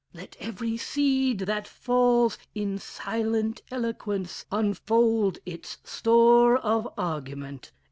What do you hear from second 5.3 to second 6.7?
its store